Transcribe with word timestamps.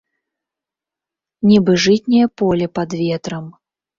Нібы 1.49 1.73
жытняе 1.85 2.27
поле 2.43 2.65
пад 2.79 2.89
ветрам. 3.03 3.45